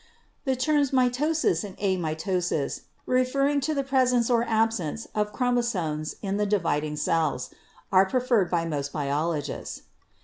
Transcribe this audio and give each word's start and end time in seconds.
The 0.45 0.55
terms 0.55 0.89
mitosis 0.89 1.63
and 1.63 1.77
amitosis 1.77 2.81
(referring 3.05 3.59
to 3.61 3.75
the 3.75 3.83
presence 3.83 4.31
or 4.31 4.43
absence 4.45 5.07
of 5.13 5.31
chromosomes 5.31 6.15
in 6.23 6.37
the 6.37 6.47
dividing 6.47 6.95
cells) 6.95 7.51
are 7.91 8.07
pre 8.09 8.21
ferred 8.21 8.49
by 8.49 8.65
most 8.65 8.91
biologists. 8.91 9.83